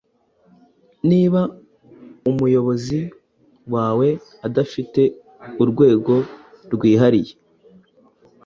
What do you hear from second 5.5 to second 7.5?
urwego rwihariye